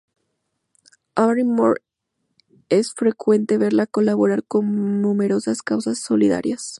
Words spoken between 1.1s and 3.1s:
A Barrymore es